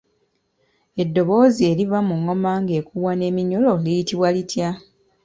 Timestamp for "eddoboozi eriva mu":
1.01-2.13